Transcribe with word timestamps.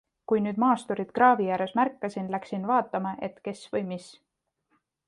Kui 0.29 0.39
nüüd 0.45 0.61
maasturit 0.63 1.11
kraavi 1.19 1.49
ääres 1.57 1.75
märkasin, 1.81 2.33
läksin 2.37 2.67
vaatama, 2.73 3.13
et 3.29 3.39
kes 3.51 3.65
või 3.77 3.87
mis. 3.93 4.11